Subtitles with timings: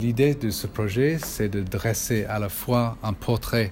[0.00, 3.70] L'idée de ce projet, c'est de dresser à la fois un portrait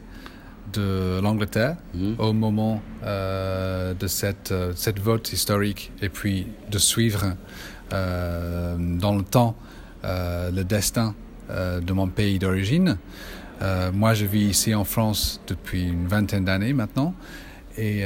[0.74, 2.16] de l'Angleterre Mhm.
[2.18, 7.35] au moment euh, de cette, euh, cette vote historique et puis de suivre
[7.95, 9.56] euh, dans le temps
[10.04, 11.14] le destin
[11.51, 12.99] de mon pays d'origine.
[13.92, 17.15] Moi, je vis ici en France depuis une vingtaine d'années maintenant.
[17.77, 18.05] Et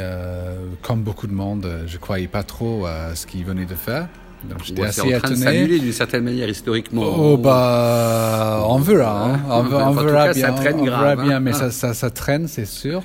[0.81, 4.09] comme beaucoup de monde, je croyais pas trop à ce qu'ils venaient de faire.
[4.49, 5.45] Donc j'étais assez en train de étonné.
[5.45, 7.03] s'annuler d'une certaine manière historiquement.
[7.03, 9.41] Oh bah, on verra, hein.
[9.49, 11.41] on, Enfin, verra cas, bien, ça traîne on grave, verra bien, hein.
[11.41, 13.03] mais ça, ça, ça traîne, c'est sûr.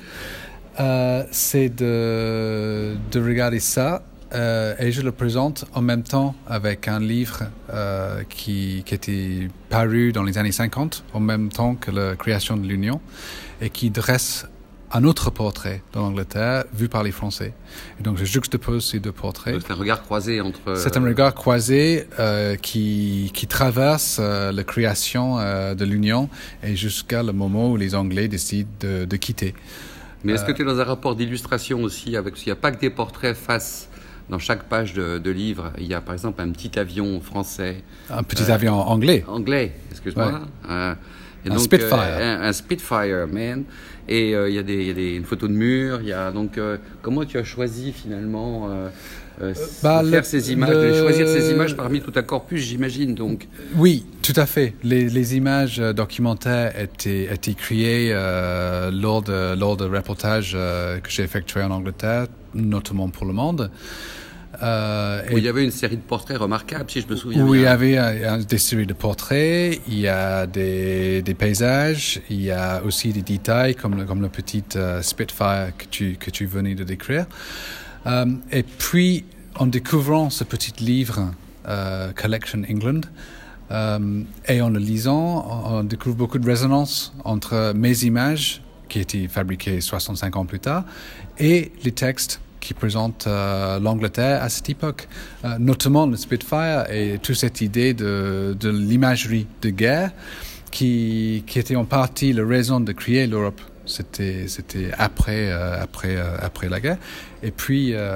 [0.80, 4.02] Euh, c'est de, de regarder ça
[4.34, 9.48] euh, et je le présente en même temps avec un livre euh, qui, qui était
[9.70, 13.00] paru dans les années 50, en même temps que la création de l'Union,
[13.62, 14.46] et qui dresse
[14.92, 17.52] un autre portrait de l'Angleterre vu par les Français.
[18.00, 19.56] Et donc je juxtapose ces deux portraits.
[19.66, 20.76] C'est un regard croisé entre.
[20.76, 26.28] C'est un regard croisé euh, qui, qui traverse euh, la création euh, de l'Union
[26.62, 29.54] et jusqu'à le moment où les Anglais décident de, de quitter.
[30.24, 30.34] Mais Euh.
[30.34, 32.72] est-ce que tu es dans un rapport d'illustration aussi avec parce qu'il n'y a pas
[32.72, 33.88] que des portraits face
[34.30, 35.72] dans chaque page de, de livre.
[35.78, 39.24] Il y a par exemple un petit avion français, Un petit avion anglais.
[39.26, 40.26] anglais, excuse-moi.
[40.32, 40.38] Ouais.
[40.70, 40.94] Euh,
[41.44, 41.98] et Un donc, Spitfire.
[41.98, 43.64] euh, un, un Spitfire, man.
[44.08, 46.00] Et euh, il y a, des, y a des, une photo de mur.
[46.02, 48.88] Il y a donc euh, comment tu as choisi finalement euh,
[49.42, 53.14] euh, bah, le- faire ces images, de choisir ces images parmi tout un corpus, j'imagine.
[53.14, 54.74] Donc Oui, tout à fait.
[54.82, 61.10] Les, les images documentaires étaient, étaient créées euh, lors, de, lors de reportages euh, que
[61.10, 63.70] j'ai effectués en Angleterre, notamment pour Le Monde.
[64.62, 67.44] Euh, où et il y avait une série de portraits remarquables, si je me souviens
[67.46, 67.72] Où il y bien.
[67.72, 72.82] avait un- des séries de portraits, il y a des, des paysages, il y a
[72.84, 76.74] aussi des détails comme le, comme le petit euh, Spitfire que tu, que tu venais
[76.74, 77.26] de décrire.
[78.06, 81.32] Euh, et puis, en découvrant ce petit livre,
[82.16, 83.02] Collection England,
[84.48, 89.28] et en le lisant, on, on découvre beaucoup de résonance entre mes images, qui étaient
[89.28, 90.84] fabriquées 65 ans plus tard,
[91.38, 95.08] et les textes qui présentent euh, l'Angleterre à cette époque,
[95.44, 100.10] Euh, notamment le Spitfire et toute cette idée de, de l'imagerie de guerre
[100.70, 103.60] qui, qui était en partie la raison de créer l'Europe.
[103.86, 106.98] C'était, c'était après, euh, après, euh, après la guerre.
[107.42, 108.12] Et puis, euh,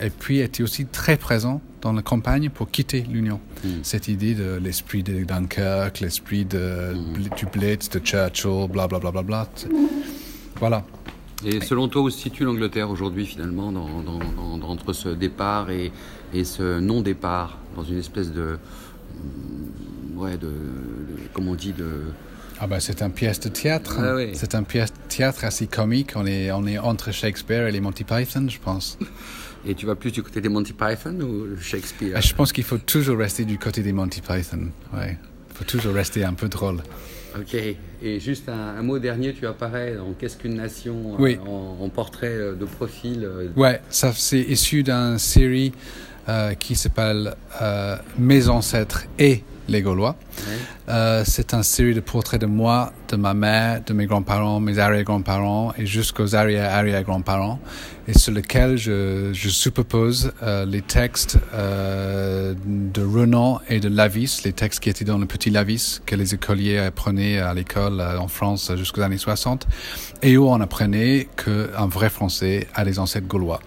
[0.00, 3.40] et puis était aussi très présent dans la campagne pour quitter l'Union.
[3.64, 3.68] Mm.
[3.82, 6.94] Cette idée de l'esprit de Dunkerque, l'esprit de,
[7.36, 9.48] du Blitz, de Churchill, bla bla bla bla bla.
[10.60, 10.84] Voilà.
[11.44, 15.08] Et selon toi, où se situe l'Angleterre aujourd'hui, finalement, dans, dans- dans- dans- entre ce
[15.08, 15.90] départ et,
[16.34, 18.58] et ce non-départ, dans une espèce de.
[19.14, 20.46] mm, Ouais, de.
[20.46, 20.52] de-
[21.32, 22.02] comment on dit de,
[22.60, 23.96] Ah ben, c'est une pièce de théâtre.
[23.98, 24.30] Ah oui.
[24.34, 26.12] C'est une pièce de théâtre assez comique.
[26.14, 28.98] On est, on est entre Shakespeare et les Monty Python, je pense.
[29.64, 32.14] Et tu vas plus du côté des Monty Python ou Shakespeare?
[32.16, 34.70] Ah, Je pense qu'il faut toujours rester du côté des Monty Python.
[34.92, 35.16] Ouais.
[35.50, 36.78] Il faut toujours rester un peu drôle.
[37.38, 37.54] Ok.
[38.02, 41.38] Et juste un, un mot dernier, tu apparais dans Qu'est-ce qu'une nation euh, Oui.
[41.46, 43.24] en, en portrait euh, de profil.
[43.24, 45.72] euh, Ouais, ça c'est issu d'une série
[46.28, 50.16] euh, qui s'appelle euh, Mes ancêtres et les Gaulois.
[50.88, 54.78] Euh, c'est une série de portraits de moi, de ma mère, de mes grands-parents, mes
[54.78, 57.60] arrière-grands-parents et jusqu'aux arrière-arrière-grands-parents,
[58.08, 64.42] et sur lequel je, je superpose euh, les textes euh, de Renan et de Lavis,
[64.44, 68.18] les textes qui étaient dans le petit Lavis que les écoliers apprenaient à l'école euh,
[68.18, 69.66] en France jusqu'aux années 60,
[70.22, 73.60] et où on apprenait qu'un vrai Français a des ancêtres gaulois.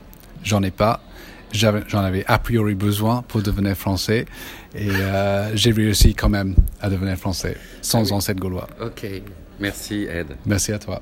[0.43, 1.01] J'en ai pas.
[1.55, 4.25] J'en avais a priori besoin pour devenir français
[4.75, 8.67] et euh, j'ai réussi quand même à devenir français sans ancêtre gaulois.
[8.81, 9.05] Ok.
[9.59, 10.35] Merci, Ed.
[10.45, 11.01] Merci à toi.